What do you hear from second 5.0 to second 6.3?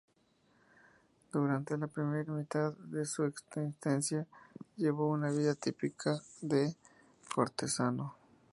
una vida típica